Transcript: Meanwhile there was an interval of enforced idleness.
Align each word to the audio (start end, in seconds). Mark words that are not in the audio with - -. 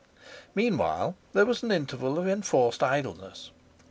Meanwhile 0.55 1.13
there 1.33 1.45
was 1.45 1.61
an 1.61 1.71
interval 1.71 2.17
of 2.17 2.27
enforced 2.27 2.81
idleness. 2.81 3.51